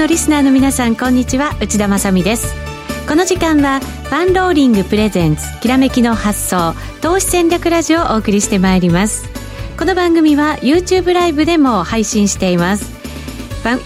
[0.00, 1.54] のリスナーの皆さんこんにちは。
[1.60, 2.54] 内田まさです。
[3.06, 9.28] この時間はパンローリングプレゼンツきらめきの発想投資戦略ラジオをお送りしてまいります。
[9.78, 12.90] この番組は YouTube ライブでも配信しています。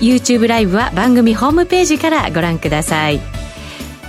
[0.00, 3.20] YouTube ライブは番組ホームページからご覧ください。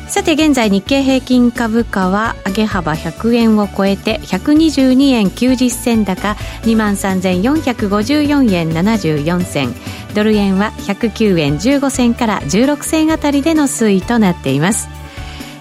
[0.08, 9.74] さて現在日経平均株価は上げ幅100円を超えて122円90銭高2万3454円74銭。
[10.16, 14.90] ドル円は109円15銭から16銭あたりでの推移となっています。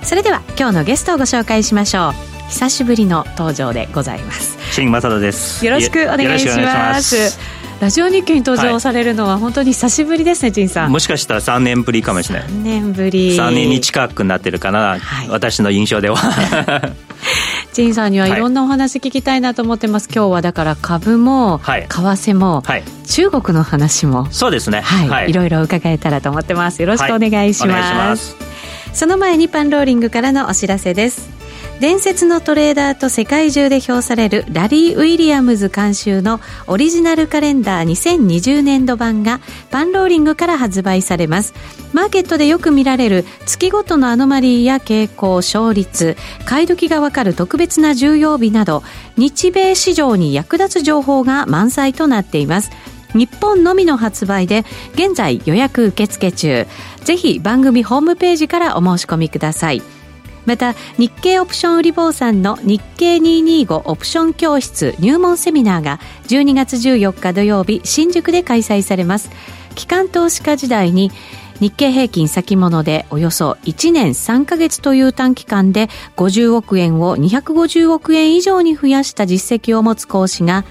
[0.03, 2.13] それでは今日のゲストをご紹介しましょう。
[2.49, 4.57] 久しぶりの登場でございます。
[4.73, 5.65] 新正人です。
[5.65, 7.39] よろしくお願いします。
[7.81, 10.93] ラジオ日経に登場されるのは本当に久しぶりですね、陳さん。
[10.93, 12.49] もしかしたら3年ぶりかもしれない。
[12.49, 13.37] 3年ぶり。
[13.37, 16.17] 3年に近くなってるかな、はい、私の印象では。
[17.73, 20.09] 陳さんにはいろんなお話聞きたいなと思ってます。
[20.15, 24.27] 今日はだから株も、為替も、はい、中国の話も。
[24.31, 24.81] そうですね。
[24.81, 25.31] はい。
[25.31, 26.83] いろいろ伺えたらと思ってます。
[26.83, 28.37] よろしくお願いします。
[28.93, 31.34] その前にパンローリングからのお知らせです。
[31.85, 39.39] 伝説のトレーダーと世界中で評されるラリー・ウィリアムズ監修のオリジナルカレンダー2020年度版が
[39.71, 41.53] パンローリングから発売されます。
[41.93, 48.83] マーケットでよく見られる月ごとのアノマリーや傾向勝率買い時がわかる特別な重要日など
[49.19, 52.71] 日米市場に役立つ情報が満載となっています。
[53.13, 56.67] 日本のみの発売で現在予約受付中。
[57.05, 59.83] ぜひ番組ホームページからお申し込みください。
[60.47, 69.31] また日経オプション売り坊さんの日経225オプション教室入門セミナーが12月14日土曜日新宿で開催されます。
[69.75, 71.11] 機関投資家時代に
[71.61, 80.65] 日経平均先物でおよそ1年3ヶ月という短期間で50億円を250億円以上に増やした実績を持つ講師が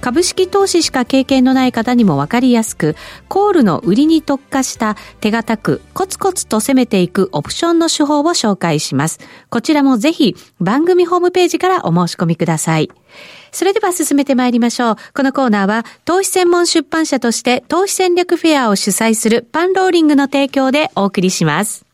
[0.00, 2.96] 株式投資しか経験のない方にもわかりやすく、
[3.28, 9.20] コールの売りに特化した手堅くコツコツと攻めていくオプションの手法を紹介します。
[9.50, 12.90] こちらもぜひ番組ホームページからお申し込みください。
[13.52, 14.96] それでは進めてまいりましょう。
[15.14, 21.89] このコーナーは投資専門出版社として投資戦略フェアを主催するパンローリングの提供でお送りします。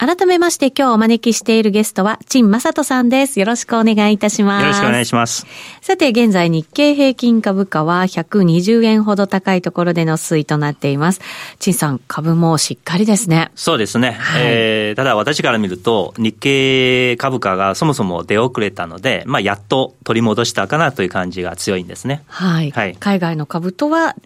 [0.00, 3.38] 改めまして今日お招きしているゲストは、陳正人さんです。
[3.38, 4.62] よろしくお願いいたします。
[4.62, 5.44] よろしくお願いします。
[5.82, 11.20] さて、現在日経平均株価は120円ほど高いところでの推移となっています。
[11.58, 13.50] 陳さん、株もしっかりですね。
[13.54, 14.12] そうですね。
[14.12, 22.22] はい、えー、ただ私から見ると、日経株価がそもそも出遅れたので、まあ、やっと取り戻したかなという感じが強いんですね。
[22.26, 22.70] はい。
[22.70, 24.16] はい、海外の株とは、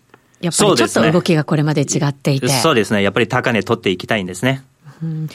[0.40, 2.46] やっぱりちょっと動きがこれまで違っていて。
[2.46, 3.02] そうですね。
[3.02, 4.62] やっぱり高値取っていきたいんですね。
[5.02, 5.28] うん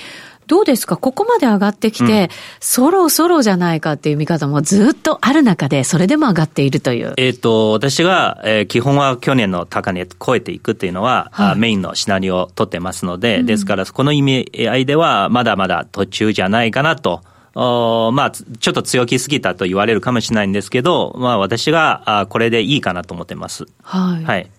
[0.50, 0.98] どうですか？
[0.98, 2.30] ここまで上がってきて、うん、
[2.60, 7.14] そろそろじゃないかっていう見方もずっとある中で、それでも上がっているという。
[7.18, 17.22] えっ、ー、と、私が、えー、基本は去年の高値超えていくっていうのは、はい、メインのシナリオを取ってますので、うん、ですから、この意味合いでは、まだまだ途中じゃないかなと。
[17.56, 23.66] おまあ、ちょっと強気すぎたと言われるかもしれないんですけど、まあ、私があこれでいいかなと思ってます。
[23.84, 24.24] はい。
[24.24, 24.50] はい。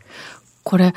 [0.64, 0.92] これ、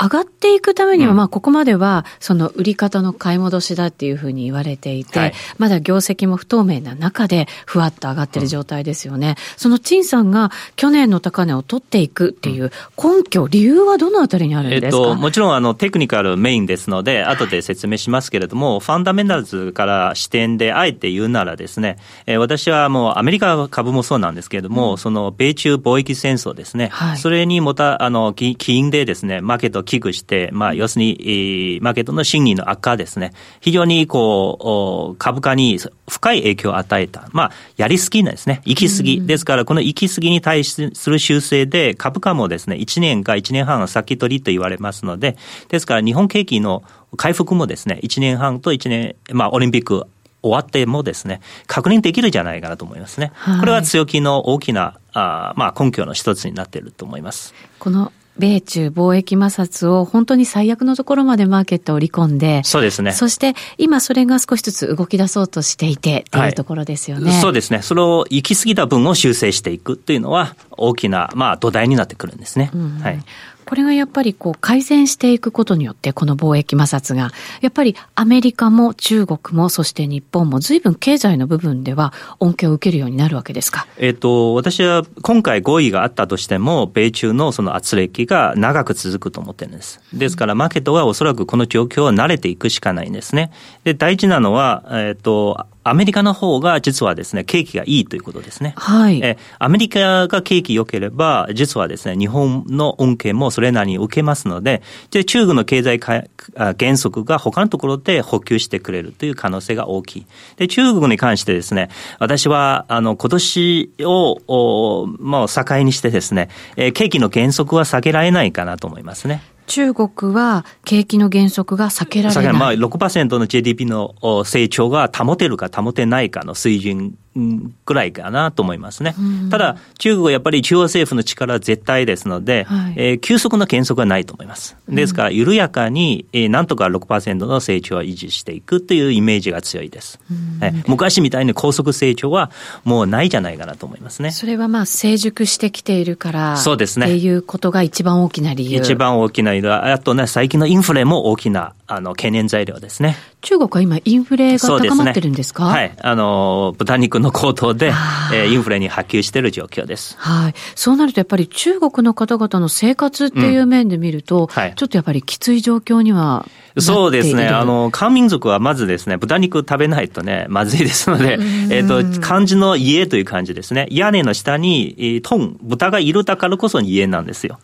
[0.00, 9.30] 上がっていくためには、まあ、ここまでは、その売り方の買い戻しだっていうふうに言われていて、はい、まだ業績も不透明な中で、ふわっと上がってる状態ですよね。
[9.30, 35.78] うん、その陳さんが去年の高値を取っていくっていう根拠、理由はどのあたりにあるんですか、えっと、もちろん、あの、テクニカルメインですので、後で説明しますけれども、ファンダメンタルズから視点であえて言うならですね、えー、私はもうアメリカ株もそうなんですけれども、うん、その米中貿易戦争ですね、はい、それにもた、あの、起因でですね、マーケット危惧して、まあ、要するに、マーケットの審議の悪化ですね、非常にこう、株価に
[36.08, 37.28] 深い影響を与えた。
[37.32, 38.62] まあ、やりすぎなんですね。
[38.64, 39.26] 行き過ぎ。
[39.26, 45.36] ですから、この行き過ぎに対する修正で、株価もですね、1年か1年半は先取りと言われますので、
[45.68, 46.82] ですから、日本景気の
[47.16, 50.06] 回復もですね、1年半と1年、まあ、オリンピック
[50.44, 53.32] 終わってもですね、確認できるんじゃないかなと思いますね。
[53.34, 57.54] はい、これは強気の大きな、あまあ、根拠の一つになっていると思います。
[57.78, 63.12] この米中貿易摩擦を本当に最悪のところまでマーケットを織り込んで、そうですね。
[63.12, 67.40] そして今それが少しずつ動き出そうとしていてっていうところですよね、はい。
[67.40, 67.82] そうですね。
[67.82, 72.70] それを行き過ぎた分を修正していくっていうのは大きな、まあ土台になってくるんですね。
[72.74, 73.22] うん、はい。
[73.64, 83.86] これがやっぱりこう改善していくことによって、この貿易摩擦が、やっぱりアメリカも中国も、そして日本も随分経済の部分では恩恵を受けるようになるわけですか？
[83.96, 90.00] えっ、と、私は今回合意があったとしても、米中のその圧力が長く続くと思ってるんです。
[90.12, 93.50] ですから、マーケットはおそらくこの状況を慣れていくしかないんですね。
[93.84, 98.72] で、大事なのは、えっ、と、アメリカの方が実はですね、景気がいいということですね。
[98.76, 99.20] はい。
[99.22, 110.26] え、アメリカが景気良ければ、実はですね、日本の恩恵もそれなりに受けますので、で中国の経済原則が他のところで補給してくれるという可能性が大きい。
[110.56, 119.42] で、中国に関してですね、私は、あの、今年を、もう境にしてですね、え景気の原則は下げられないかなと思いますね。
[119.66, 122.52] 中国は景気の減速が避けられない。
[122.52, 124.14] まあ6%の GDP の
[124.44, 129.14] 成長が保てるか保てないかの水準ぐらいかなと思いますね。
[129.50, 134.76] ただ、中国はやっぱり中央政府の力は絶対ですので、はい、えー、急速な減速はないと思います。
[134.88, 140.20] ですから、緩やかに、えー、なんとか6%の成長を維持していくというイメージが強いです。
[140.60, 142.50] えー、昔みたいに高速成長は
[142.84, 144.30] もうないじゃないかなと思いますね。
[144.30, 147.06] それはまあ、成熟してきているから、そうですね。
[147.06, 148.78] っていうことが一番大きな理由。
[148.78, 153.16] 一番大きな理由は、あとね、最近のインフレも大きなあの懸念材料ですね。
[153.44, 155.96] 中国は今、インフレが高まってるんですか、ね、はい。
[156.00, 157.88] あの、豚肉の高騰で、
[158.32, 160.16] えー、インフレに波及している状況です。
[160.18, 160.54] はい。
[160.74, 166.46] そうなると、やっぱり中国の方々の生活っていう面で見ると、うんはい、ちょっとやっぱりきつい状況には
[166.78, 167.48] そうですね。
[167.48, 171.38] あの、漢民族はまずですね、豚肉食べないとね、まずいですので、
[171.70, 173.86] えっ、と、漢字の家という感じですね。
[173.90, 177.60] 屋根の下に、トン、豚がいるだからこそ家なんですよ。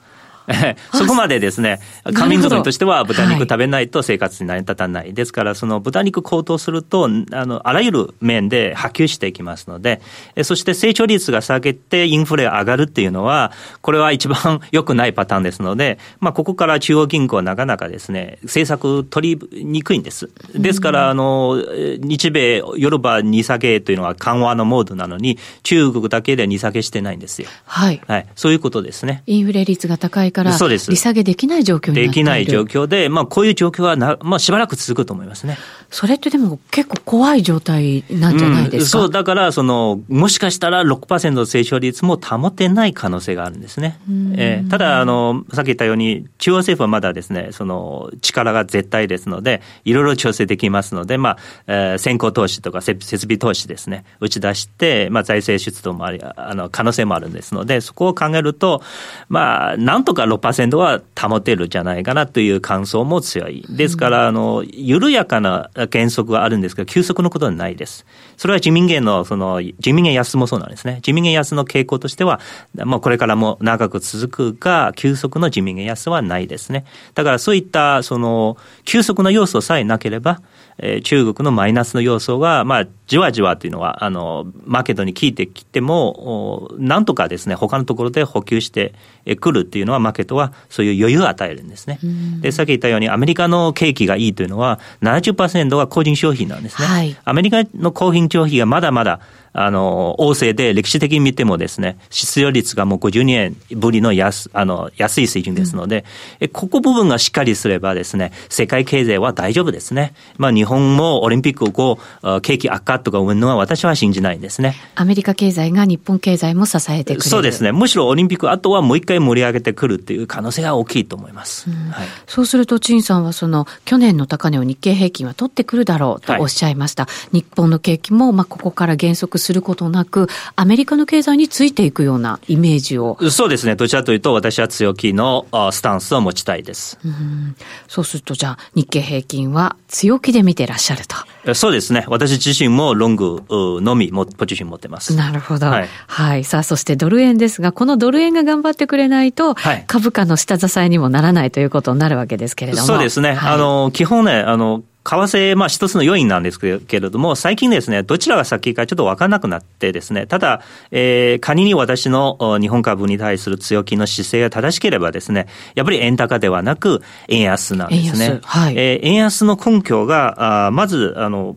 [0.92, 1.80] そこまでですね、
[2.14, 5.04] 仮民族としては豚肉食べないと生活に成り立たない。
[5.04, 10.00] はい、ですから、その豚肉高騰すると、あの、あらゆる面で波及していきますので、
[10.42, 20.30] そして成長率が下げてインフレが上がるっていうのは、これは一番良くないパターンですので、まあ、ここから中央銀行はなかなかですね、政策取りにくいんです。
[20.54, 21.62] ですから、あの、
[21.98, 27.48] 日米、ヨルバ2下げというのは緩和のモードなのに、中国だけで2下げしてないんですよ。
[27.64, 28.00] はい。
[28.06, 28.26] はい。
[28.34, 29.22] そういうことですね。
[29.26, 35.58] インフレ率が高いから、利下げできない状況にできない状況で、まあ、こういう状況はな、まあ、しばらく続くと思いますね。
[35.90, 43.98] それってでも結構怖い状態なんじゃないですか、うん、そう、だから、その、もしかしたら6%の成長率も保てない可能性があるんですね。
[44.36, 58.80] えー、ただ、あの、さっき言ったように、中央政府はまだですね、その、力が絶対ですので、いろいろ調整できますので、まあ、えー、先行投資とか設備投資ですね、打ち出して、まあ、財政出動もあり、あの、可能性もあるんですので、そこを考えると、
[59.28, 63.66] まあ、なんとか6%は保てるじゃないかなという感想も強い。
[63.68, 68.06] ですから、あの、緩やかな原則はあるんですが、急速のことはないです。
[68.36, 70.96] それは自民元の、その、自民元安もそうなんですね。
[70.96, 72.40] 自民元安の傾向としては、
[72.76, 76.84] もうこれからも長く続くが、急速の自民元安はないですね。
[77.14, 80.40] だからそういった、その、急速な要素さえなければ、
[80.82, 88.94] えー、中国のマイナスの要素が、まあ、じわじわというのは、あの、マーケットに効いてきても、なんとかですね、他のところで補給して
[89.40, 91.98] くるっていうのは、マーケットはそういう余裕を与えるんですね。
[92.40, 96.86] で、さっき言ったように、アメリカの景気がいいというのは、70%は個人消費なんですね。
[96.86, 99.20] はい、アメリカの個人消費がまだまだ、
[99.52, 106.04] あの、旺盛で、歴史的に見てもですね、失業率がもう52年ぶりの安、あの、安い水準ですので、
[106.40, 110.14] うん、ここ部分がしっかりすればですね、世界経済は大丈夫ですね。
[110.38, 114.76] まあ、日本もオリンピックをこう、景気悪化とか生むのは私は信じないんですね。
[114.94, 117.72] アメリカ経済が日本経済も支えてくれるそうですね。
[117.72, 121.68] むしろオリンピック後はもう一回盛り上げてくるっていう可能性が大きいと思います。
[121.70, 127.06] うん、はい、そうすると、陳さんはその、去年の高値を日経平均は取ってくるだろうとおっしゃいました。
[127.06, 133.18] はい、日本の景気も、まあ、ここから減速することなく、アメリカの経済についていくようなイメージを。
[133.30, 133.74] そうですね。
[133.74, 136.98] どちらというと、私は強気のスタンスを持ちたいです。
[137.04, 137.56] うん
[137.88, 141.54] そうすると、じゃあ、日経平均は強気で見てらっしゃると。
[141.54, 142.04] そうですね。
[142.08, 145.14] 私自身もロングのみもポジション持ってます。
[145.16, 145.66] なるほど。
[145.66, 145.88] はい。
[146.06, 152.86] はい、さあ、そしてドル円ですが、このドル円が頑張ってくれないと、はい、株価の下支えにもならないということになるわけですけれども。
[152.86, 153.34] そうですね。
[153.34, 168.24] はい、あの、基本ね、あの、為替、まあ一つの要因なんですけれども、最近ですね、どちらが先かちょっと分からなくなってですね、ただ、えー、仮に私の日本株に対する強気の姿勢が正しければですね、やっぱり円高ではなく円安なんですね。
[168.24, 171.56] 円安,、はいえー、円安の根拠が、あまず、あの、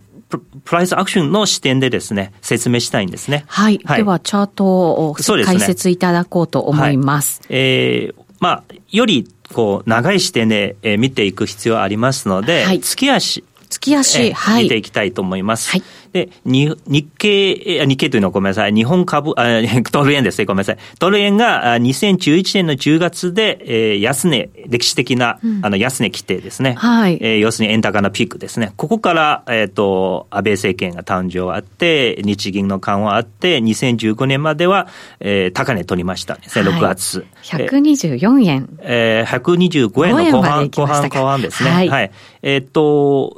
[0.63, 3.43] プライスアクションの視点でですね、説明したいんですね。
[3.47, 3.79] はい。
[3.83, 7.41] はい、では、チャートを解説いただこうと思います。
[7.43, 13.43] すねはい、えー、まあ、よりこう、長い視点で、えー、見ていく必要ありますので、はい、月足。
[13.69, 14.63] 月足、はい。
[14.63, 15.69] 見ていきたいと思います。
[15.69, 15.83] はい。
[16.13, 16.77] で、日
[17.17, 18.73] 経、日経というのはごめんなさい。
[18.73, 19.47] 日本株、あ
[19.91, 20.45] ドル円ですね。
[20.45, 20.77] ごめんなさい。
[20.99, 26.75] ドル円が2011年の10月で、えー、安値、歴史的な、うん、あの、安値規定ですね。
[26.75, 27.17] はい。
[27.19, 28.73] えー、要するに円高なピークですね。
[28.77, 34.87] ここから、えっ、ー、と、安倍政権が誕生あって、日銀の緩和あって、2015年までは、
[35.19, 37.25] えー、高値取りましたですね、6月。
[37.41, 38.69] 124円。
[38.81, 41.71] えー、125円の後半、後半、後半ですね。
[41.71, 41.89] はい。
[41.89, 42.11] はい、
[42.43, 43.35] えっ、ー、と、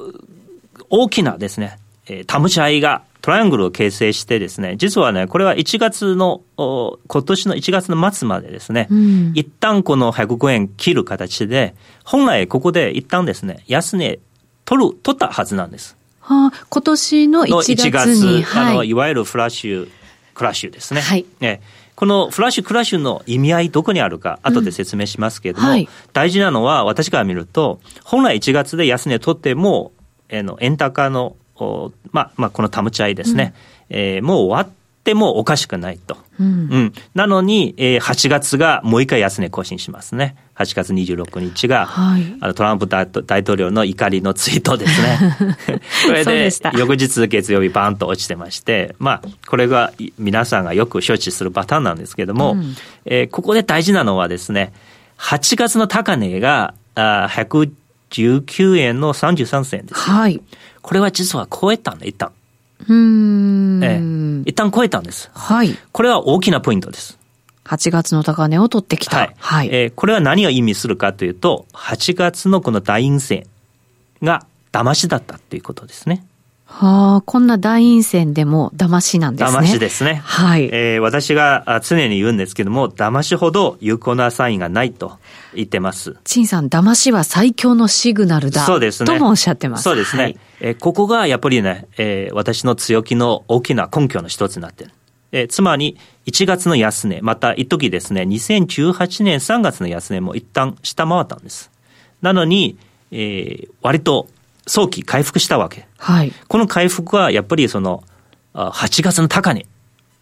[0.90, 14.20] 大きなですね、えー、タムチャイがトライアングルを形成してですね、実はね、これは1月の、今年の1月の末までですね、うん、一旦この105円切る形で、本来ここで一旦ですね、安値
[14.64, 15.98] 取る、取ったはずなんです。
[16.20, 17.76] はあ、今年の1月に。
[17.78, 19.90] 1月、はい、あの、いわゆるフラッシュ、
[20.36, 21.02] クラッシュですね。
[21.02, 21.26] はい。
[21.40, 21.62] ね
[21.96, 29.94] このフラッシュクラッシュの意味合いどこにあるか後で説明しますけれども、うんはい、大事なのは私から見ると本来1月で安値取っても、
[30.28, 31.38] えー、の円高の
[32.12, 33.54] まあ、まあ、このタムチャイですね、
[33.90, 36.18] うん、えー、もう終わってもおかしくないと。
[36.40, 40.36] うん、うん、なのに、えー、8月がもう一回安値更新しますね。
[40.56, 43.08] 8月26日が、はい、あのトランプ大
[43.42, 45.58] 統領の怒りのツイートですね。
[46.08, 54.74] これで、翌日月曜日バーンと落ちてまして、まあ、これが皆さんがよく承知するパターンなんですけども、うん、えー、ここで大事なのはですね、
[55.18, 60.00] 8月の高値が、あ119円の33銭です。
[60.00, 60.42] はい。
[60.86, 62.32] これは実は超えたんだ、一旦。
[62.88, 63.84] うん。
[63.84, 64.00] え
[64.46, 64.50] え。
[64.52, 65.32] 一旦超えたんです。
[65.34, 65.76] はい。
[65.92, 67.18] これは大きなポイントです。
[67.64, 69.18] 8月の高値を取ってきた。
[69.18, 69.36] はい。
[69.40, 73.48] はい、えー、これは何を意味するかというと、8月のこの大陰線
[74.22, 76.24] が騙しだったっていうことですね。
[76.68, 79.58] はあ、こんな大陰線でも騙しなんですね。
[79.60, 80.16] 騙しですね。
[80.26, 80.66] はい。
[80.74, 85.18] えー、私が常に言うんですけども、騙しほど有効なサインがないと
[85.54, 86.18] 言ってます。
[86.24, 88.66] 陳さん、騙しは最強のシグナルだ。
[88.66, 89.08] そうですね。
[89.08, 89.84] ともおっしゃってます。
[89.84, 90.24] そうですね。
[90.24, 94.92] はい、えー、ここがやっぱりね、えー、私の強気の大きな根拠の一つになってる。
[95.32, 101.72] えー、つまり、1月の安値、また一時ですね、2018年3月の安値も一旦下回ったんです。
[102.22, 102.78] なのに、
[103.12, 104.28] えー、割と
[104.68, 105.88] 早期回復したわけ。
[105.98, 106.34] はい。
[106.48, 108.04] この回復はやっぱりその、
[108.54, 109.66] 8月の高値、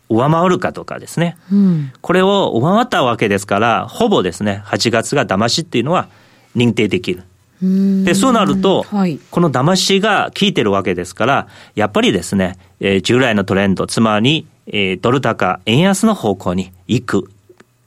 [0.09, 1.37] 上回るかどうかですね。
[1.51, 6.07] うん、これを上回ったわけですから、ほぼですね、8月が騙しっていうのは
[6.55, 7.23] 認定できる。
[7.61, 17.29] で、そうなると、はい、この騙しが効いてるわけですから、やっぱりですね、えー、従来のトレンド、つまり、えー、ドル高、円安の方向に行く。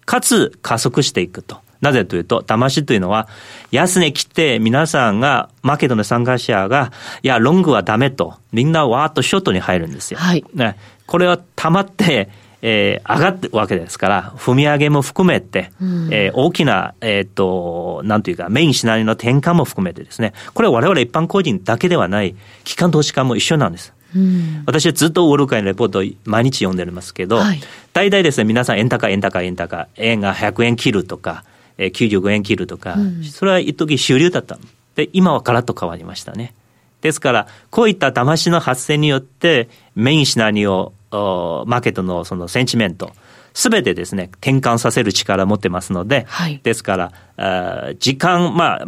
[0.07, 1.59] かつ、加速していくと。
[1.87, 3.29] なぜというと、騙しというのは、
[3.71, 10.19] 安値切って皆さんが、マーケットの参加者が、いや、ロングはダメと、みんなわーっとショートに入るんですよ。
[10.19, 10.45] はい。
[10.53, 10.77] ね。
[11.07, 12.29] これは溜まって、
[12.63, 23.93] えー、上がってるわけですから、踏み上げも含めて、うん、えー、大きな、えっ、ー、と、なんというか、メインシナリオの転換も含めてですね、これは我々一般個人だけではない、機関投資家も一緒なんです。
[24.17, 27.61] うん、私はずっとウォール会のレポートを毎日読んでますけど、はい、
[27.93, 31.45] 大体ですね、皆さん円高、円高、円高、円が100円切るとか、
[31.79, 34.59] えー、95円切るとか、うん、それは一時主流だった
[34.97, 36.55] で、今はガラッと変わりましたね。
[37.03, 43.13] ですから、こういった騙しの発生によって、メインシナリオ、マーケットのそのセンチメント、
[43.55, 48.87] すべてですね、転換させる力を持ってますので、はい、ですから、時間、まあ、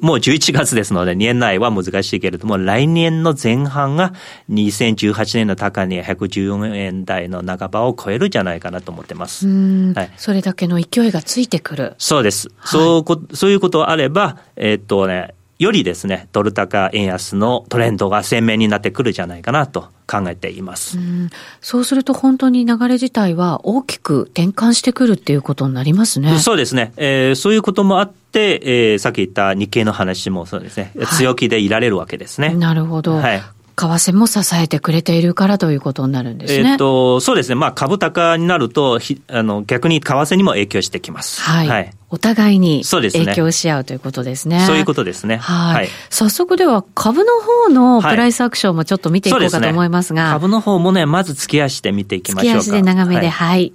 [0.00, 4.12] もう11月ですので、年内は難しいけれども、来年の前半が
[4.48, 9.48] 2018年の高値114円台の半ばを超えるんじゃないかなと思ってます。
[9.48, 11.94] はい、それだけの勢いがついてくる。
[11.98, 12.48] そうです。
[12.48, 20.98] はい、そうそういうことあれば、えー、っとね、よりですね、ドル高円安のトレンドが鮮明になってくるんじゃないかなと考えています。
[20.98, 21.00] う
[21.60, 26.38] そうすると本当に流れ自体は大きく転換してくるっていうことになりますね。
[26.38, 26.92] そうですね。
[26.96, 32.54] えー、そういうこともあって、えー、さっき言った日経の話もそうですね、はい、強気でいられるわけですね。
[32.54, 33.16] なるほど。
[33.16, 33.42] はい。
[33.76, 36.72] 為替も支えてくれているからということになるんですね。
[36.72, 37.54] えっ、と、そうですね。
[37.54, 41.40] まあ、株高になると、ひあの、逆に為替にも影響してきます。
[41.40, 41.68] はい。
[41.68, 44.60] はい、お互いに影響し合うということですね。
[44.66, 45.38] そういうことですね。
[45.38, 45.74] はい。
[45.74, 50.22] はい、早速では、株の方のプライスアクションもちょっと見ていこうかと思いますが。
[50.22, 52.60] すね、株の方もね、まず月足で見ていきましょうか。
[52.60, 53.72] 月足で長めで、はい、はい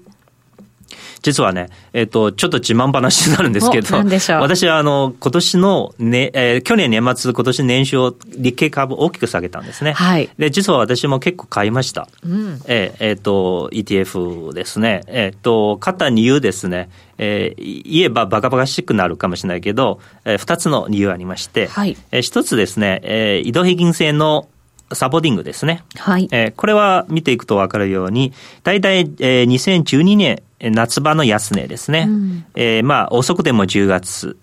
[1.21, 3.97] 実はね、えっ、ー、と、ちょっと自慢話になるんですけど、
[4.39, 9.93] 私はあの、今年の、ね、えー、去年年末、今年年初、日経株大きく下げたんですね。
[9.93, 10.29] はい。
[10.37, 12.07] で、実は私も結構買いました。
[12.23, 12.61] うん。
[12.67, 15.03] えっ、ー、えー、と、ETF ですね。
[15.07, 16.89] えっ、と、買った理由ですね。
[17.17, 21.97] えー、言えばバカバカしくなるかもしれないけど、えー、二つの理由ありまして、はい。
[22.11, 24.47] えー、一つですね、えー、移動平均線の
[24.93, 25.83] サポーティングですね。
[25.95, 26.27] はい。
[26.31, 30.41] えー、これは見ていくと分かるように、大体、えー、2012年
[30.71, 32.05] 夏場の安値ですね。
[32.07, 34.37] うん、えー、まあ、遅くても10月、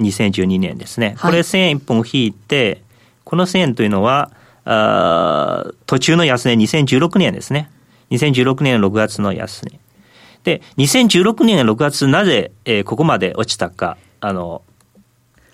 [0.00, 1.16] 2012年ですね。
[1.20, 2.82] これ1000円1本引いて、
[3.24, 4.30] この1000円というのは、
[4.66, 7.70] あ途中の安値2016年ですね。
[8.10, 9.78] 2016年6月の安値。
[10.42, 14.62] で、2016年6月なぜ、えー、ここまで落ちたか、あの、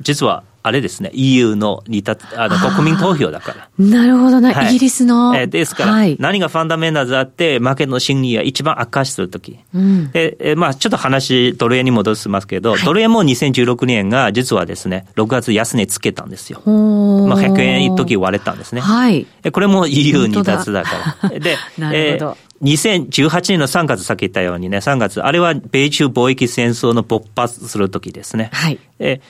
[0.00, 3.68] 実はあれですね、EU の離脱、あの、国民投票だから。
[3.78, 5.34] なるほどね、はい、イギリスの。
[5.34, 9.58] えー、ですから、はい、何がファンダメンタルズあって、マーケットの心理が一番悪化するとき。
[9.74, 16.60] うん、で、えー、まあちょっと話、ドル円に戻しますけど、はい、ドル円も2016年が実はですね、6月安値つけたんですよ。
[16.66, 18.82] まあ100円一時割れたんですね。
[18.82, 19.26] はい。
[19.52, 20.90] これも EU 離脱だか
[21.22, 21.28] ら。
[21.40, 22.36] で、 なるほど。
[22.36, 28.50] えー2018年の3月、さっき言ったようにね、3月、あれは米中貿易戦争の勃発するときですね。
[28.52, 28.78] はい。
[28.98, 29.20] え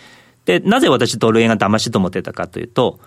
[0.50, 2.98] で、なぜ私ドル円が騙しと思ってたかというと、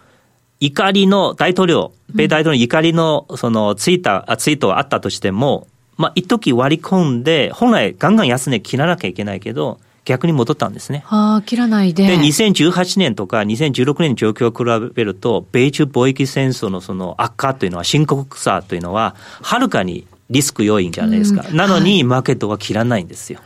[0.62, 11.04] 怒りの大統領、米大統領の怒りのそのツイート、ツイートがあったとしても、まあ、一時割り込んで、本来ガンガン安値切らなきゃいけないけど、逆に戻ったんですね。
[11.06, 12.08] はあ、切らないで。
[12.08, 21.46] で、2018年とか2016年の状況を比べると、米中貿易戦争のその悪化というのは、深刻さというのは、はるかにリスク要因じゃないですか。
[21.50, 23.40] うん、なのに、マーケットは切らないんですよ。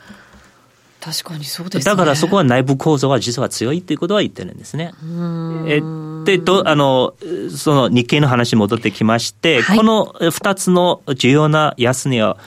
[1.08, 4.94] 確かにそうです、ね、だからそこは内部構造が実は強いということは言ってるんですね。
[5.66, 5.82] え
[6.26, 7.14] でとあの
[7.56, 12.38] その日経の話に戻ってきまして、はい、この2つの重要な安値を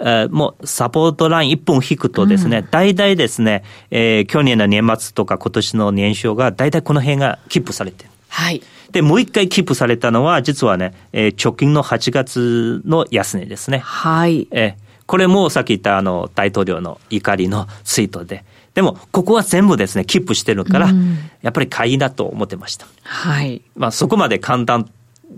[0.00, 8.10] えー、もうサポートライン1本引くとですね、うん、大体ですね、えー、去年の年末とか今年の年少が大体この辺がキープされてる。
[8.28, 8.62] はい。
[8.92, 13.78] で、もう一回キープされたのは、実はね、えー、直近の8月の安値ですね。
[13.78, 14.46] はい。
[14.52, 18.44] えーこれもさっき言ったあの大統領の怒りのツイートで。
[18.74, 20.90] でも、ここは全部ですね、キープしてるから、
[21.40, 22.86] やっぱり買いだと思ってました。
[23.02, 23.62] はい。
[23.74, 24.88] まあ、そこまで簡単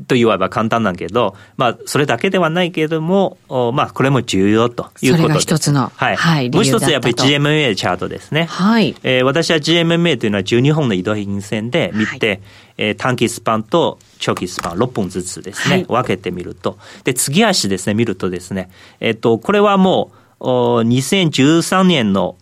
[0.07, 3.39] と言えば簡単なんけど、まあ、それだけではないけれども、
[3.75, 5.17] まあ、これも重要ということで。
[5.23, 5.93] それが一つの。
[5.95, 6.17] はい。
[6.17, 8.45] はい、もう一つやっぱり GMA チャートですね。
[8.45, 8.95] はい。
[9.03, 12.41] えー、私は GMA というのは12本の移動平均線で見て、はい、
[12.79, 16.79] えー、短期スパンと長期スパン6本ずつですね、はい、分けてみると。
[17.05, 18.71] で、次足ですね、見るとですね、
[19.01, 22.37] えっ、ー、と、これはもう、2013年の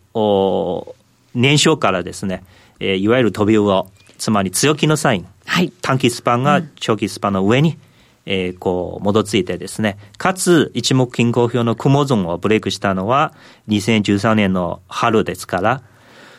[1.34, 2.44] 年少からですね、
[2.80, 3.86] えー、いわゆる飛び魚、
[4.18, 5.26] つまり強気のサイン。
[5.58, 7.78] はい、短期スパンが長期スパンの上に、うん、
[8.26, 13.34] えー、こう、戻ついてですね、かつ、一目均衡表の雲ゾーンをブレイクしたのは、
[13.66, 15.82] 2013年の春ですから、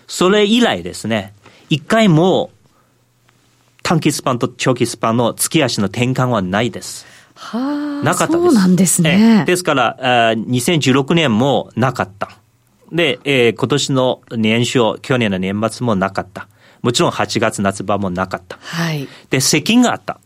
[0.07, 1.33] それ以来ですね、
[1.69, 2.49] 一回も、
[3.83, 7.05] 短期スパンと長期スパンの月足の転換はないです。
[7.35, 8.45] はあ、なかったです。
[8.45, 9.43] そうなんですね。
[9.45, 9.97] ですから、
[10.37, 12.29] 2016年もなかった。
[12.93, 16.47] で、えー、今年の年初、去年の年末もなかった。
[16.81, 18.57] もちろん8月夏場もなかった。
[18.61, 19.07] はい。
[19.29, 20.19] で、接近があった。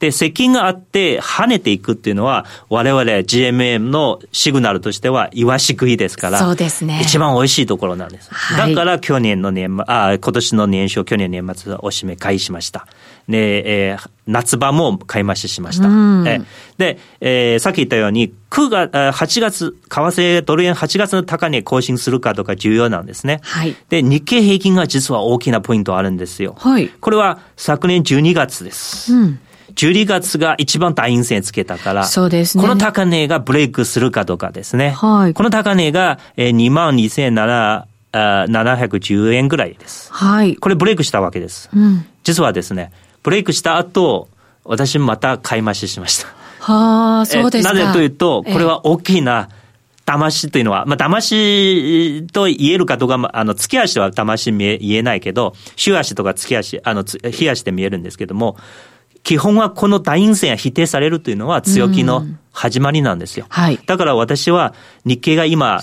[0.00, 7.00] で、接近があって跳ねていくっていうのは、我々 GMM のシグナルとしては、イワシ食いですから、そうですね。
[7.02, 8.32] 一番美味しいところなんです。
[8.32, 12.86] はい、だから去年の年末、あ、今年の年初、去年年末おしめ買いしました。
[13.28, 15.88] で、えー、夏場も買い増ししました。
[16.30, 16.40] え
[16.78, 23.40] で、えー、さっき言ったように、9月、8月、為替ドル円8月の高値更新するかとか重要なんですね。
[23.42, 23.76] はい。
[23.88, 26.54] で、日経平均が実は大きなポイントあるんですよ。
[26.56, 26.88] はい。
[26.88, 29.12] これは昨年12月です。
[29.12, 29.40] うん。
[29.78, 32.62] 12月が一番大陰線つけたから、そうですね。
[32.62, 34.90] この高値がブレイクするかどうかですね。
[34.90, 35.34] はい。
[35.34, 40.12] この高値が2万2710円ぐらいです。
[40.12, 40.56] はい。
[40.56, 41.70] これブレイクしたわけです。
[41.72, 42.04] うん。
[42.24, 42.90] 実はですね、
[43.22, 44.26] ブレイクした後、
[44.64, 46.26] 私また買い増ししました。
[46.60, 47.72] はあ、そうですか。
[47.72, 49.48] なぜというと、これは大きな、
[50.08, 58.56] 騙しというのは、まあ、騙しと言えるかどうか、あの、月足は騙し言えないけど、週足とか月足、あの、日足で見えるんですけども、
[59.28, 63.44] 基本はこの大陰線が否定されるというのは強気の始まりなんですよ。
[63.50, 64.72] はい、だから私は
[65.04, 65.82] 日経が今、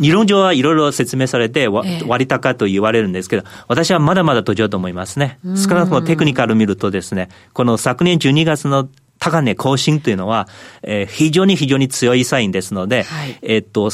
[0.00, 5.38] 理論上はいろいろ説明されて割高と言われるんですけど、私はまだまだ途上と思いますね。
[5.54, 10.48] 少なくともテクニカル見るとですね、この昨年12月の高値更新というのは、
[10.82, 13.90] えー、非常に非常に強いサインですので、はい、えっと、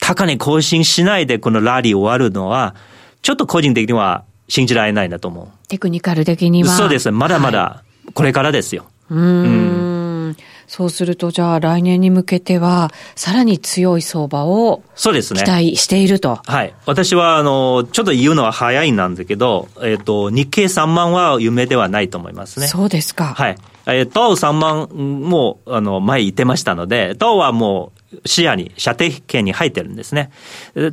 [0.00, 2.74] 高値更新しないでこのラリー終わるのは、
[3.22, 5.68] ちょっと個人的には信じられないなと思う。
[5.68, 6.70] テクニカル的には。
[6.70, 7.12] そうです。
[7.12, 8.86] まだまだこれからですよ。
[9.10, 10.36] うん。
[10.66, 15.42] そうすると、じゃあ来年に向けては、さらに強い相場をそうですね。
[15.42, 16.40] 期待していると。
[16.44, 16.74] はい。
[16.86, 22.66] 私は、あの、ちょっと言うのは早いんなんですけど、えっ、ー、と、日経3万は夢ではないと思いますね。
[22.66, 23.34] そうですか。
[23.34, 23.56] はい。
[23.86, 27.93] えー、東3万も、あの、前言ってましたので、東はもう、
[28.24, 30.30] 視野に、射程圏に入ってるんですね。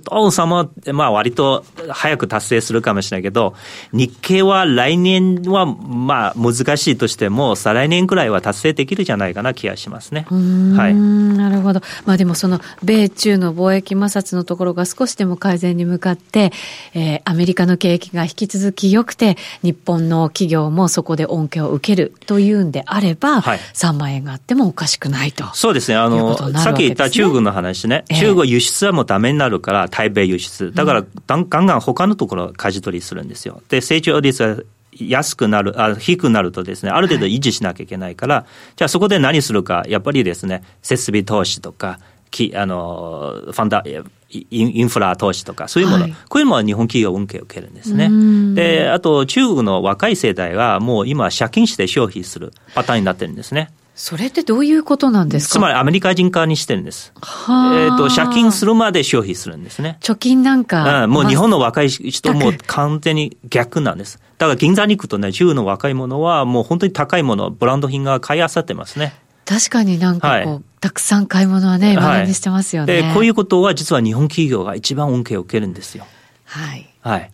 [0.09, 3.55] 王様は、まあ割と早く達成するかもしれないけど、
[3.93, 10.25] 日経は来年はまあ難しいとしても、再来年くらいは達成できるじゃないかな気がしますね。
[10.29, 10.95] はい。
[10.95, 11.81] なるほど。
[12.05, 16.51] まあでもその、米中の貿易摩擦のところが少しでも改善に向かって、
[16.93, 25.45] えー、アメリカの景気が引き続き良くて、日本の企業もそこで恩恵を受けるというんであれば、はい、3万円があってもおかしくないと。
[25.53, 25.97] そうですね。
[25.97, 30.71] あの、さっき言った中国の話ね、えー、中国輸出はもうダメになるから、対米輸出。
[30.73, 33.61] だから、ガンガン他のところを舵取りするんですよ。
[33.69, 34.57] で、成長率は
[34.99, 38.45] 安くなる、あ低くなるとですね、ある程度維持しなきゃいけないから、はい、
[38.75, 43.83] じゃあそこで何するか、やっぱりですね、設備投資とか、きあのファンダ
[44.29, 48.09] インフラ投資とか、そういうもの、はい、こういうのは日本企業恩恵を受けるんですね。
[48.55, 53.69] で、あと中国の若い世代がもう今借金して消費するパターンになってるんですね。
[54.03, 55.51] それってどういうことなんですか？
[55.53, 57.13] つまりアメリカ人化にしてるんです。
[57.15, 59.99] えっ、ー、と、借金するまで消費するんですね。
[60.01, 61.03] 貯金なんか。
[61.03, 64.17] うん、もう日本の若い人も完全に逆なんです。
[64.39, 69.13] だから銀座に行くとね、中国の若い者はもう本当に高いもの、ブランド品が買い漁ってますね。
[69.45, 76.07] 確かになんかこう、はい、たくさん買い物はね、今にしてますよね、はい、こういうことは実は日本企業が一番恩恵を受けるんですよ。
[76.45, 76.91] はい。
[77.01, 77.31] はい。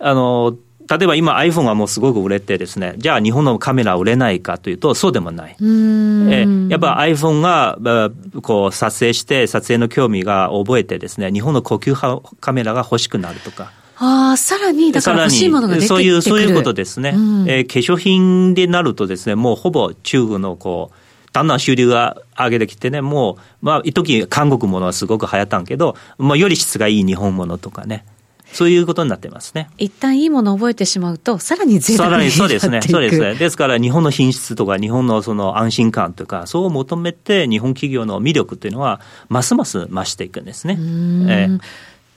[0.00, 0.54] あの、
[0.90, 5.56] 例えば今 iPhone がもうすごく売れてですね、じゃあ日本のカメラ売れないかというと、そうでもない。
[5.60, 7.78] えやっぱ iPhone が
[8.42, 13.70] こう撮影して、撮影の興味が覚えてですね、日本の高級カメラが欲しくなるとか。
[14.02, 17.12] ああ、さらに、だから欲しいものが出てそういう、そういうことですね。
[17.14, 20.96] うん、えー、化粧品でなるとですね、もうほぼ中国のこう、
[21.32, 28.04] だんだん収入が上げてきてね、もう、まあ、一時韓国ものはすごく流行ったんけど、まあ、より質がいい日本ものとかね。
[28.52, 29.70] そういうことになってますね。
[29.78, 32.82] 一旦いいものを覚えてしまうと、さらに贅沢になっていくそうですね。
[32.82, 33.34] そうですね。
[33.34, 40.76] ですから、日本の品質とか、日本のその安心感とか、そう求めて、日本企業の魅力というのは、ますます増していくんですね。
[40.78, 41.60] えー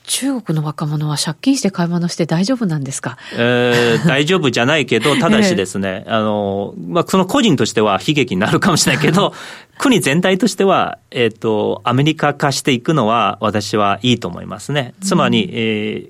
[0.05, 9.33] 中国の若者は借金して買い物して大丈夫なんですか、えー、大丈夫じゃないけど、 ただしですね、あの、まあ、その個人としては悲劇になるかもしれないけど、
[9.79, 14.93] 国全体としては、えっ、ー、と、アメリカ化していくのは私はいいと思いますね。
[15.01, 15.55] つまり、うん、え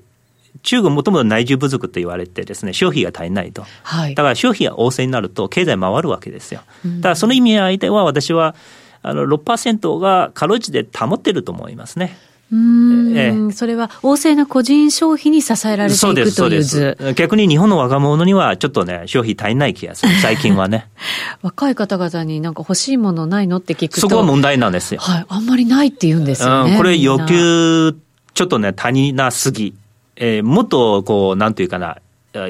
[0.64, 3.64] 中国もともと内需不足と言われてですね、消費が足りないと。
[3.82, 6.62] はい、だから消費が旺盛になると経済回るわけですよ。
[6.84, 8.56] だからその意味合いでは私は、
[9.02, 12.16] あの6%がかろうじて保ってると思いますね。
[12.52, 20.88] うんええ、それは旺盛な個人消費に支えられていくという図逆に日本の若者にはちょっとね、消費足りない気がする、最近はね。
[21.42, 24.00] 若い方々になんか欲しいものないのって聞くと。
[24.00, 25.00] そこは問題なんですよ。
[25.00, 25.26] はい。
[25.28, 26.72] あんまりないって言うんですよね。
[26.72, 27.96] うん、これ要求、
[28.34, 29.74] ちょっとね、足りなすぎ。
[30.16, 31.98] えー、もっとこう、なんていうかな、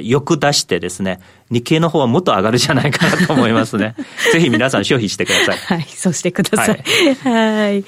[0.03, 1.21] よく出してですね、
[1.51, 3.95] 日経の方はもっと上がるじゃないかなと思いますね。
[4.33, 5.57] ぜひ皆さん消費してください。
[5.57, 6.83] はい、そうしてください。
[7.23, 7.85] はい。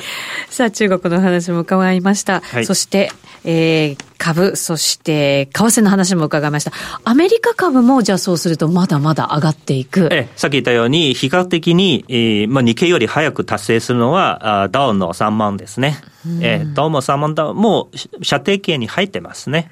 [0.51, 2.41] さあ、中国の話も伺いました。
[2.41, 3.11] はい、そして、
[3.45, 6.73] えー、株、そして為替の話も伺いました。
[7.05, 10.09] アメリカ株もじゃあそうするとまだまだ上がっていく。
[10.13, 15.99] えさっき言ったように、比較的に、えーまあ、日経より早く達成するのは、あダウンの3万ですね。
[16.41, 17.89] えー、ダウンも3万ダウン、も
[18.21, 19.71] う射程圏に入ってますね。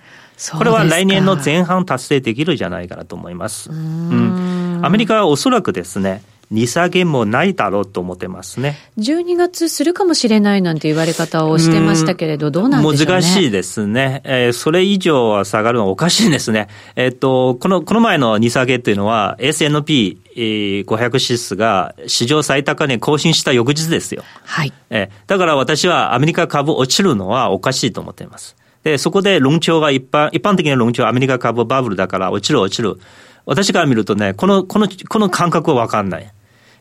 [0.56, 3.70] これは来年の前半達成できるじゃないかなと思います。
[3.70, 8.76] うん、アメリカはおそらくですね、利下げもないだろうと思ってますね。
[8.98, 13.12] 12月するかもしれないなんて言われ方をしてましたけれど、どうなんでしょうね。
[13.12, 14.22] 難しいですね。
[14.24, 16.68] えー、それ以上は下がるのはおかしいですね。
[16.96, 24.22] えっ、ー、と、この、この前の利下げっていうのは S&P 500指数が史上最高値更新した翌日ですよ。
[24.44, 24.72] はい。
[24.90, 28.56] えー、だから私はアメリカ株落ちるのはおかしいと思っています。
[28.84, 32.98] で、そこで論調が一般、一般的な論調はアメリカ株バブルだから落ちる落ちる。
[33.46, 36.32] 私から見るとね、この、この、この感覚はわかんない。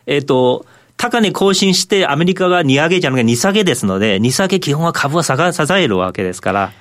[0.06, 0.66] えっ、ー、と、
[0.98, 5.34] 高値更新してアメリカが利上げじゃなくて利下げですので、利下げ基本は株は支
[5.74, 6.72] えるわけですから。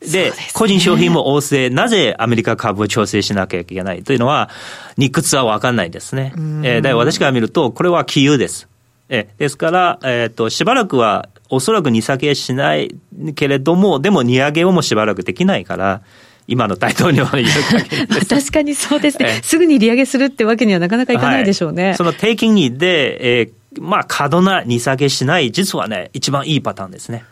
[0.00, 1.70] で、個人商品も旺盛。
[1.70, 4.48] なぜアメリカ株を調整しなきゃいけないというのは、
[4.96, 6.32] 理屈はわかんないですね。
[6.36, 8.68] えー、で私から見ると、これは杞憂です。
[9.08, 12.94] えー、ですから、えっ、ー、と、しばらくはおそらく利下げしない
[13.34, 16.02] けれども、でも利上げをもしばらくできないから、
[16.46, 17.46] 今の大統領の言う
[18.26, 21.88] 確かにそうですね、すぐに利上げするってわけにはなかなかいかないでしょうね。
[21.88, 27.24] はい、その低金利で、えー、まあ、過度な利下げしない、実はね、一番いいパターンですね。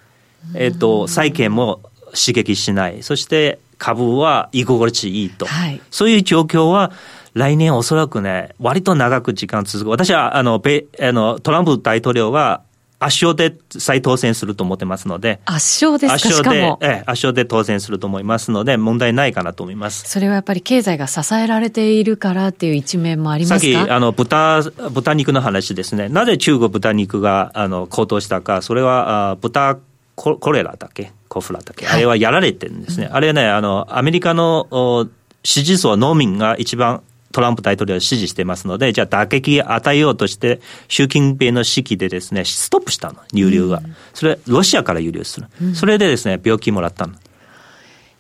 [0.55, 1.81] えっ、ー、と、債券も
[2.12, 6.92] 刺激しない、そして株は居心地いいと、はい、そういう状況は、
[7.33, 9.90] 来年おそらくね、割と長く時間続く。
[9.90, 12.62] 私は、あの、米、あの、トランプ大統領は
[12.98, 15.40] 圧勝で再当選すると思ってますので。
[15.44, 16.14] 圧勝ですか？
[16.14, 20.09] 圧勝で、ええ、圧勝で当選すると思いますので、問題ないかなと思います。
[20.09, 23.78] それはやっぱり経済が支えられているからっていう一面もありますか？
[23.78, 26.09] さっき、あの、豚、豚肉の話ですね。
[26.09, 29.78] なぜ中国豚肉が、あの、高騰したか、それは、あ豚
[30.14, 31.12] ココレラだっけ？
[31.28, 33.11] コフラだっけ、はい、あれはやられてるんですね。
[33.12, 35.09] あれね、あの、アメリカの
[35.42, 37.02] 支持層農民が一番
[37.37, 43.83] トランプ大統領は支持してますので、じゃあ打撃与えようとして、習近平の指揮でですね、ストップしたの、入流が。
[44.14, 45.49] それ、ロシアから輸入する。
[45.75, 47.12] それでですね、病気もらったの。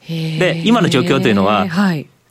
[0.06, 1.66] で、今の状況というのは、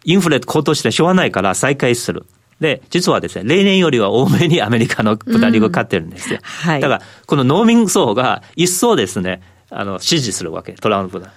[0.04, 2.28] インフレ高騰してしょうがないから再開する。
[2.60, 6.38] で、実はですね、例年よりは多めにアメリカの豚肉を飼ってるんですよ。
[6.44, 11.32] はい、だから、この農民層が一層ですね、あの、支持するわけ、トランプだ。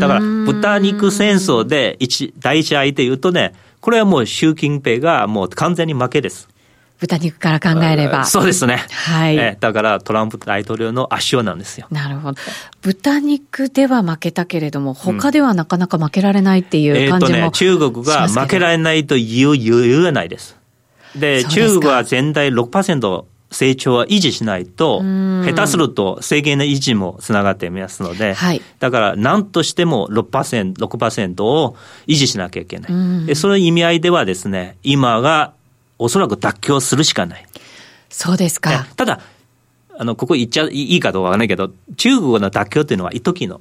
[0.00, 3.52] だから、豚肉戦争で一、第一相手言うとね、
[3.84, 6.48] これはもう習近平がもう完全に負けです。
[7.00, 8.24] 豚肉から考えれば。
[8.24, 8.82] そうですね。
[8.90, 9.36] はい。
[9.36, 11.86] えだからトランプ大統領の圧勝なんですよ。
[11.90, 12.38] なるほど。
[12.80, 20.56] 豚肉では負けたけれども、他ではなかなか負けられないっていう感じも、うん、えっ、とね、中国が負けられないと言う余裕がないです。
[21.14, 32.88] で、中国は全体6%成長は維持しないと、下手すると政権の維持もつながっていますので、はい、だから何としても6%、6%を維持しなきゃいけな
[33.22, 33.26] い。
[33.26, 35.52] で、その意味合いではですね、今が
[35.98, 37.46] おそらく妥協するしかない。
[38.10, 38.86] そうですか。
[38.96, 39.20] ただ、
[39.96, 43.60] あの、ここ言っちゃいいかどうかわからないけど、中国の妥協っていうのは、一時の、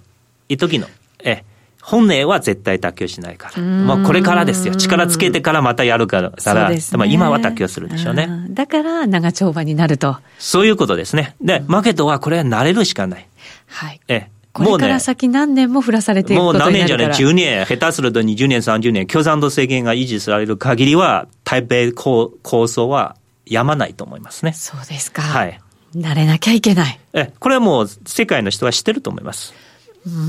[0.50, 0.88] 一時の、
[1.24, 1.44] え、
[1.86, 3.62] 本音は絶対妥協しないから。
[3.62, 4.76] まあこれからですよ。
[4.76, 8.30] 力つけてからまたやるから、からね、まあ今は妥協するでしょうね。
[8.52, 10.18] だから長丁場になると。
[10.40, 11.36] そういうことですね。
[11.42, 13.28] で、マーケットはこれは慣れるしかない。
[13.68, 14.00] はい。
[14.08, 23.16] えこれから先何年も降らされていくことになるからもう何年じゃない、10年、下手すると20年、30年、共産党政権が維持される限りは、台北構想は
[23.46, 24.54] やまないと思いますね。
[24.54, 25.24] そうですか。
[25.24, 25.60] はい。
[25.96, 27.00] 慣れなきゃいけない。
[27.14, 29.54] え、これはもう世界の人は知ってると思います。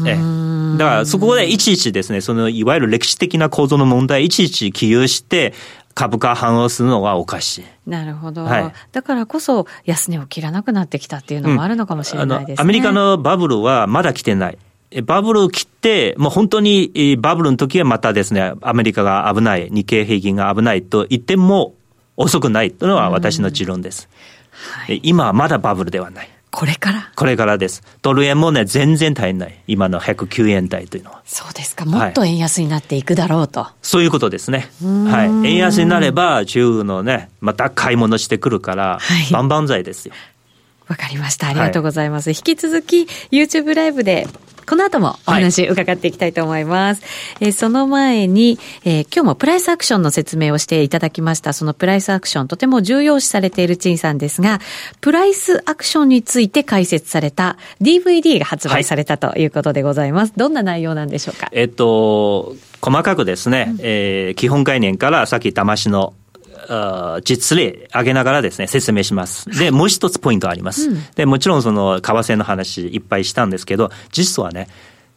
[0.07, 5.53] ええ、だからそこでいちいちですね、そのいわゆる歴史的な構造の問題、いちいち記入して、
[5.95, 7.65] 株価反応するのはおかしい。
[7.87, 8.45] なるほど。
[8.45, 14.59] はい、だからこそ安値を切らなくなってきたっていうのもあるのかもしれないですね、うん、アメリカのバブルはまだ来てない。
[15.05, 21.75] バブルを切って、もう本当にバブルの時はまたですね、アメリカが危ない、日経平均が危ないと言っても
[22.17, 24.09] 遅くないというのは私の持論です。
[24.53, 26.29] はい、今はまだバブルではない。
[26.55, 27.11] これから？
[27.17, 27.83] これからです。
[28.01, 29.59] ドル円もね、全然足りない。
[29.67, 31.21] 今の109円台というのは。
[31.25, 31.85] そうですか。
[31.85, 33.61] もっと円安になっていくだろうと。
[33.65, 34.71] はい、そういうことですね。
[34.81, 35.49] はい。
[35.49, 40.15] 円安になれば、中国のね、また買い物してくるから、はい、万々歳ですよ。
[40.87, 41.49] わかりました。
[41.49, 42.29] ありがとうございます。
[42.29, 44.29] はい、引き続き、YouTube ライブで
[44.67, 47.03] この後もお話伺っていきたいと思います。
[47.03, 51.53] はい、えー、その前に、えー、今日もプライスアクションの説明をしていただきました。
[51.53, 54.61] そのプライスアクション、とても重要視されている陳さんですが、
[55.01, 60.31] プライスアクションについて解説された DVD が発売されたということでございます。
[60.31, 61.49] はい、どんな内容なんでしょうか？
[61.53, 65.91] えっと、細かくですね、うん、えー、基本概念からさっき騙し
[66.69, 69.49] の実例挙げながらですね、説明します。
[69.51, 70.91] で、もう一つポイントあります。
[70.91, 74.69] うん、で、もちろんその、為替の話いっぱいしたんですけど、実はね、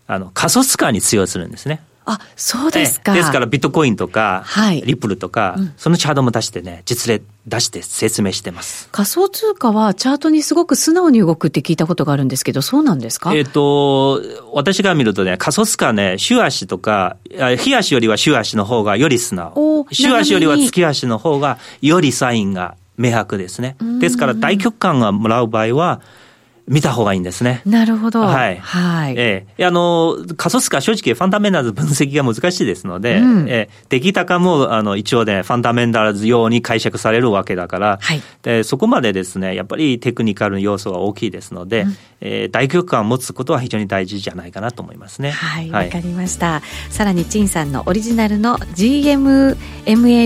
[0.08, 1.82] あの、仮想通貨に通用するんですね。
[2.10, 3.14] あ、そうですか。
[3.14, 8.88] ですからビットコインとか、はい、リップルとか、うん、そのチャートも出してね、実例出して説明してます。
[8.92, 13.34] 仮想通貨はチャートにすごく素直に動くって聞いたことがあるんですけど、そうなんですか？
[13.34, 14.22] えっ、と、
[14.54, 17.18] 私が見るとね、仮想通貨ね、週足とか、
[17.58, 19.86] 日足よりは週足の方がより素直。
[19.92, 23.76] 週足よりは月足の方がよりサインが明白ですね。
[24.00, 26.02] ですから大局観がもらう場合は、
[26.68, 27.62] 見た方がいいんですね。
[27.66, 28.20] なるほど。
[28.20, 28.58] はい。
[28.58, 29.16] はい。
[29.18, 38.22] ええあの、仮想通貨正直ファンダメンタルズ分析が難しいですので、うん、え出来高も、あの、一応ね、ファンダメンタルズ用に解釈されるわけだから、はい。
[38.44, 45.32] で、そこまでですね、やっぱりテクニカル要素が大きいですので、うん、えー、大局観を持つことは非常に大事じゃないかなと思いますね。
[45.32, 45.72] はい。
[45.72, 46.62] わ、はい、かりました。
[46.90, 49.56] さらに、陳さんのオリジナルの GMMA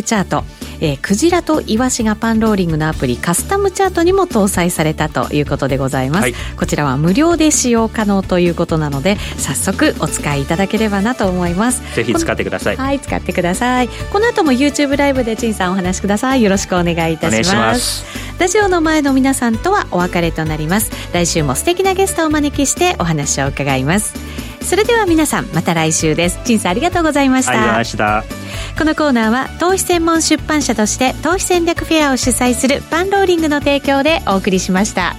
[0.04, 0.43] チャート、
[0.81, 11.81] えー、クジラとイワシがパンローリングのアプリカスタムチャートにも搭載されたということでございます、はい、こちらは無料で使用可能ということなので早速お使いいただければなと思います。
[11.95, 12.75] ぜひ使ってください。
[12.75, 13.89] はい使ってください。
[14.11, 16.43] この後も YouTube ライブで陳さんお話しください。
[16.43, 18.03] よろしくお願いいたします。
[18.39, 20.91] ラジオの前の皆さんとはお別れとなります。
[21.13, 24.13] 来週も素敵なゲストをお招きしてお話を伺います
[24.71, 26.39] それでは皆さんまた来週です。
[26.45, 27.51] 陳さんありがとうございました。
[27.51, 28.23] ありがとうございました。
[28.79, 35.17] このコーナーは投資専門出版社として投資戦略フェアを主催するパンローリングの提供でお送りしました。